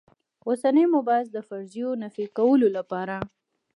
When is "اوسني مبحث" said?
0.47-1.27